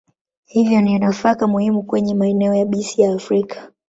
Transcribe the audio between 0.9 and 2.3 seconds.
nafaka muhimu kwenye